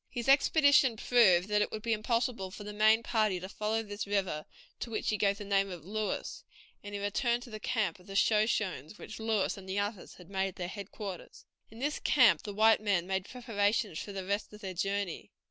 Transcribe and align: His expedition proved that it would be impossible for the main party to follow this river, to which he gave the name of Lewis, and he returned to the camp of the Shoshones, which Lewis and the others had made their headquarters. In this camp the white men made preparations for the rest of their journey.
His 0.09 0.27
expedition 0.27 0.97
proved 0.97 1.47
that 1.49 1.61
it 1.61 1.69
would 1.71 1.83
be 1.83 1.93
impossible 1.93 2.49
for 2.49 2.63
the 2.63 2.73
main 2.73 3.03
party 3.03 3.39
to 3.39 3.47
follow 3.47 3.83
this 3.83 4.07
river, 4.07 4.47
to 4.79 4.89
which 4.89 5.09
he 5.11 5.15
gave 5.15 5.37
the 5.37 5.45
name 5.45 5.69
of 5.69 5.85
Lewis, 5.85 6.43
and 6.83 6.95
he 6.95 6.99
returned 6.99 7.43
to 7.43 7.51
the 7.51 7.59
camp 7.59 7.99
of 7.99 8.07
the 8.07 8.15
Shoshones, 8.15 8.97
which 8.97 9.19
Lewis 9.19 9.57
and 9.57 9.69
the 9.69 9.77
others 9.77 10.15
had 10.15 10.27
made 10.27 10.55
their 10.55 10.67
headquarters. 10.69 11.45
In 11.69 11.77
this 11.77 11.99
camp 11.99 12.41
the 12.41 12.51
white 12.51 12.81
men 12.81 13.05
made 13.05 13.25
preparations 13.29 13.99
for 13.99 14.11
the 14.11 14.25
rest 14.25 14.51
of 14.51 14.61
their 14.61 14.73
journey. 14.73 15.29